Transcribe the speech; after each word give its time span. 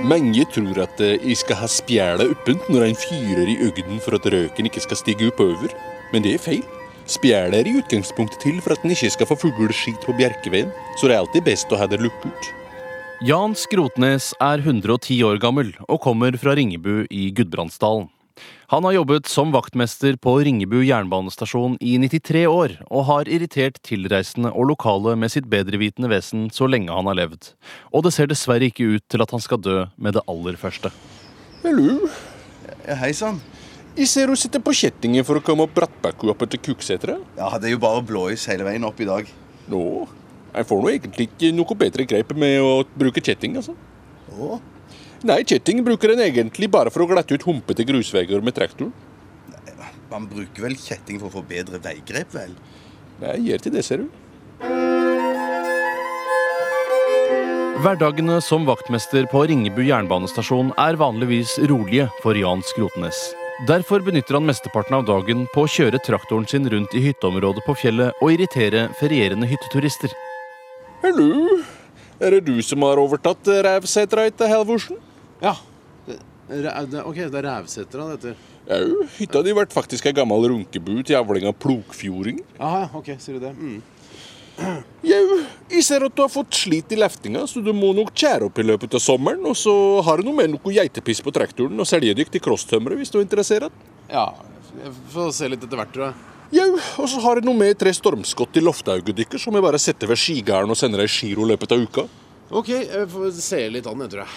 Mange 0.00 0.46
tror 0.48 0.78
at 0.80 1.00
eh, 1.04 1.18
jeg 1.20 1.36
skal 1.42 1.58
ha 1.60 1.66
spjæla 1.68 2.24
åpent 2.32 2.68
når 2.72 2.86
en 2.86 2.96
fyrer 2.96 3.48
i 3.52 3.58
øgden 3.66 3.98
for 4.00 4.16
at 4.16 4.28
røken 4.32 4.68
ikke 4.70 4.80
skal 4.80 4.96
stige 4.96 5.28
oppover. 5.28 5.74
Men 6.12 6.24
det 6.24 6.32
er 6.34 6.40
feil. 6.40 6.62
Spjælet 7.10 7.58
er 7.58 7.68
i 7.68 7.74
utgangspunktet 7.82 8.40
til 8.40 8.62
for 8.64 8.72
at 8.72 8.86
en 8.86 8.94
ikke 8.94 9.10
skal 9.12 9.28
få 9.28 9.36
fugleskit 9.42 10.00
på 10.06 10.14
bjerkeveien, 10.16 10.70
så 10.96 11.10
det 11.10 11.16
er 11.18 11.24
alltid 11.24 11.44
best 11.44 11.72
å 11.74 11.80
ha 11.80 11.88
det 11.90 12.00
lukket. 12.00 12.48
Jan 13.26 13.52
Skrotnes 13.52 14.30
er 14.40 14.64
110 14.64 15.20
år 15.28 15.42
gammel 15.42 15.74
og 15.84 16.00
kommer 16.00 16.38
fra 16.40 16.56
Ringebu 16.56 17.04
i 17.12 17.28
Gudbrandsdalen. 17.36 18.08
Han 18.70 18.84
har 18.86 18.94
jobbet 18.94 19.26
som 19.26 19.50
vaktmester 19.50 20.14
på 20.22 20.36
Ringebu 20.46 20.78
jernbanestasjon 20.86 21.74
i 21.82 21.96
93 21.98 22.44
år, 22.46 22.76
og 22.86 23.06
har 23.08 23.30
irritert 23.30 23.80
tilreisende 23.86 24.52
og 24.54 24.68
lokale 24.70 25.16
med 25.18 25.32
sitt 25.34 25.48
bedrevitende 25.50 26.10
vesen 26.12 26.46
så 26.54 26.68
lenge 26.70 26.94
han 26.94 27.10
har 27.10 27.18
levd. 27.18 27.50
Og 27.90 28.06
det 28.06 28.14
ser 28.14 28.30
dessverre 28.30 28.70
ikke 28.70 28.86
ut 28.94 29.06
til 29.10 29.24
at 29.24 29.34
han 29.34 29.42
skal 29.42 29.58
dø 29.64 29.78
med 29.98 30.14
det 30.14 30.22
aller 30.30 30.60
første. 30.60 30.92
Hallo, 31.64 32.06
Hei 32.86 33.10
sann. 33.12 33.40
jeg 33.96 34.06
ser 34.08 34.30
du 34.30 34.38
sitter 34.38 34.62
på 34.62 34.72
kjettingen 34.72 35.26
for 35.26 35.40
å 35.40 35.44
komme 35.44 35.66
opp 35.66 35.74
brattbakka 35.74 36.30
opp 36.30 36.46
etter 36.46 36.62
Kuksetra. 36.62 37.18
Ja, 37.36 37.50
det 37.58 37.68
er 37.68 37.74
jo 37.74 37.82
bare 37.82 38.06
blåis 38.06 38.46
hele 38.48 38.64
veien 38.64 38.86
opp 38.86 39.00
i 39.02 39.08
dag. 39.08 39.28
Nå, 39.70 39.82
jeg 40.54 40.66
får 40.70 40.82
nå 40.82 40.92
egentlig 40.94 41.28
ikke 41.28 41.50
noe 41.58 41.76
bedre 41.78 42.06
grep 42.08 42.32
med 42.38 42.62
å 42.62 42.72
bruke 42.94 43.22
kjetting, 43.22 43.58
altså. 43.60 43.74
Å? 44.38 44.60
Nei, 45.26 45.42
kjetting 45.44 45.82
bruker 45.84 46.14
en 46.14 46.22
egentlig 46.24 46.70
bare 46.72 46.92
for 46.92 47.04
å 47.04 47.10
glatte 47.10 47.36
ut 47.36 47.44
humpete 47.48 47.84
grusveier 47.88 48.40
med 48.44 48.56
traktoren. 48.56 48.92
Man 50.10 50.26
bruker 50.26 50.64
vel 50.64 50.74
kjetting 50.74 51.20
for 51.20 51.30
å 51.30 51.36
få 51.38 51.44
bedre 51.46 51.78
veigrep, 51.82 52.32
vel? 52.34 52.56
Nei, 53.20 53.36
gjør 53.46 53.62
til 53.62 53.74
det, 53.76 53.84
ser 53.86 54.02
du. 54.02 54.08
Hverdagene 57.80 58.40
som 58.44 58.66
vaktmester 58.68 59.24
på 59.30 59.44
Ringebu 59.48 59.80
jernbanestasjon 59.86 60.74
er 60.82 60.98
vanligvis 61.00 61.54
rolige 61.70 62.10
for 62.20 62.36
Jan 62.36 62.60
Skrotnes. 62.72 63.20
Derfor 63.68 64.02
benytter 64.04 64.36
han 64.36 64.48
mesteparten 64.48 64.98
av 64.98 65.06
dagen 65.08 65.46
på 65.54 65.64
å 65.64 65.70
kjøre 65.70 66.00
traktoren 66.04 66.44
sin 66.48 66.68
rundt 66.72 66.96
i 66.96 67.04
hytteområdet 67.06 67.64
på 67.64 67.76
fjellet 67.80 68.20
og 68.20 68.34
irritere 68.34 68.86
ferierende 69.00 69.48
hytteturister. 69.48 70.12
Hallo, 71.00 71.60
er 72.20 72.30
det 72.36 72.44
du 72.46 72.60
som 72.62 72.82
har 72.86 73.00
overtatt 73.00 73.48
Rævsetra 73.66 74.26
etter 74.30 74.48
Halvorsen? 74.52 74.98
Ja. 75.42 75.54
Det- 76.06 76.20
det- 76.90 77.04
OK, 77.06 77.14
det 77.16 77.34
er 77.34 77.46
Rævsetra 77.48 78.08
det 78.10 78.18
heter. 78.18 78.34
Jau, 78.70 79.06
hytta 79.18 79.42
di 79.42 79.52
ble 79.56 79.66
faktisk 79.66 80.06
ei 80.06 80.12
gammel 80.12 80.44
runkebu 80.50 81.02
til 81.04 81.16
avling 81.16 81.46
av 81.48 81.54
plogfjording. 81.58 82.40
Aha, 82.60 82.88
OK, 82.94 83.06
sier 83.18 83.38
du 83.38 83.46
det? 83.46 83.54
Mm. 83.56 83.80
Jau, 85.02 85.38
jeg 85.70 85.82
ser 85.86 86.04
at 86.04 86.14
du 86.14 86.20
har 86.22 86.28
fått 86.28 86.52
slit 86.58 86.92
i 86.92 86.96
leftinga, 87.00 87.46
så 87.48 87.62
du 87.64 87.72
må 87.72 87.94
nok 87.96 88.12
tjære 88.12 88.44
opp 88.50 88.58
i 88.60 88.66
løpet 88.68 88.92
av 88.94 89.00
sommeren. 89.00 89.40
Og 89.48 89.56
så 89.56 89.72
har 90.04 90.20
du 90.20 90.28
noe 90.28 90.36
med 90.36 90.50
noe 90.52 90.74
geitepiss 90.76 91.22
på 91.24 91.32
traktoren 91.32 91.80
og 91.80 91.88
selge 91.88 92.14
dykk 92.18 92.30
til 92.36 92.40
crosstømmere 92.44 92.98
hvis 93.00 93.10
du 93.10 93.18
er 93.18 93.24
interessert. 93.24 93.72
Ja, 94.10 94.26
jeg 94.84 94.92
får 95.14 95.32
se 95.38 95.48
litt 95.48 95.64
etter 95.64 95.80
hvert, 95.80 95.92
tror 95.94 96.10
jeg. 96.10 96.14
Jau, 96.50 96.74
og 96.74 97.06
så 97.06 97.20
har 97.22 97.38
jeg 97.38 97.46
noe 97.46 97.54
med 97.54 97.78
tre 97.78 97.92
stormskott 97.94 98.56
i 98.58 98.62
lofthauget 98.64 99.14
deres 99.14 99.42
som 99.44 99.54
jeg 99.54 99.62
bare 99.62 99.78
setter 99.78 100.10
ved 100.10 100.18
skigarden 100.18 100.72
og 100.74 100.78
sender 100.78 100.98
deg 101.04 101.06
i 101.06 101.14
giro 101.14 101.44
i 101.46 101.50
løpet 101.52 101.70
av 101.76 101.84
uka. 101.84 102.02
OK, 102.50 102.70
jeg 102.74 103.06
får 103.12 103.28
se 103.38 103.60
litt 103.70 103.86
an, 103.86 104.02
jeg 104.02 104.10
tror 104.10 104.24
jeg. 104.24 104.30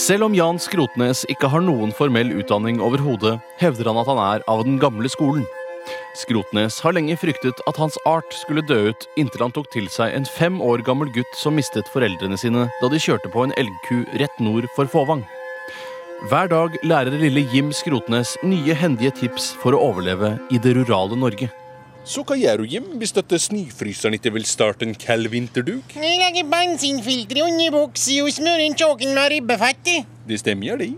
Selv 0.00 0.24
om 0.24 0.32
Jan 0.32 0.56
Skrotnes 0.56 1.26
ikke 1.28 1.50
har 1.52 1.60
noen 1.60 1.92
formell 1.92 2.32
utdanning 2.40 2.80
overhodet, 2.80 3.36
hevder 3.60 3.90
han 3.90 4.00
at 4.00 4.08
han 4.08 4.20
er 4.22 4.40
av 4.48 4.64
den 4.64 4.80
gamle 4.80 5.08
skolen. 5.12 5.44
Skrotnes 6.16 6.80
har 6.80 6.96
lenge 6.96 7.18
fryktet 7.20 7.60
at 7.68 7.76
hans 7.76 8.00
art 8.08 8.32
skulle 8.40 8.64
dø 8.64 8.88
ut, 8.88 9.04
inntil 9.20 9.44
han 9.44 9.52
tok 9.52 9.68
til 9.74 9.84
seg 9.92 10.16
en 10.16 10.24
fem 10.38 10.56
år 10.64 10.80
gammel 10.88 11.12
gutt 11.12 11.36
som 11.36 11.60
mistet 11.60 11.92
foreldrene 11.92 12.40
sine 12.40 12.70
da 12.80 12.88
de 12.88 13.04
kjørte 13.04 13.28
på 13.36 13.44
en 13.44 13.52
elgku 13.60 14.00
rett 14.16 14.40
nord 14.40 14.64
for 14.78 14.88
Fåvang. 14.88 15.26
Hver 16.30 16.46
dag 16.46 16.76
lærer 16.86 17.16
lille 17.18 17.42
Jim 17.50 17.72
Skrotnes 17.74 18.36
nye 18.46 18.76
hendige 18.78 19.10
tips 19.24 19.48
for 19.58 19.74
å 19.74 19.80
overleve 19.88 20.36
i 20.54 20.60
det 20.62 20.76
rurale 20.76 21.16
Norge. 21.18 21.48
Så 22.06 22.22
hva 22.22 22.36
gjør 22.38 22.62
du, 22.62 22.68
Jim, 22.70 22.86
hvis 23.00 23.14
dette 23.16 23.40
snøfryseren 23.42 24.14
ikke 24.14 24.30
vil 24.36 24.46
starte 24.46 24.86
en 24.86 24.94
kald 24.94 25.26
vinterduk? 25.32 25.96
Jeg 25.98 26.20
legger 26.20 26.46
bensinfilteret 26.52 27.42
i 27.42 27.44
underbuksa 27.48 28.20
og 28.22 28.30
smører 28.38 28.62
en 28.68 28.78
tjåken 28.78 29.18
med 29.18 29.32
ribbefett 29.34 29.90
i. 29.90 29.96
Det 30.30 30.38
stemmer, 30.44 30.78
det. 30.78 30.92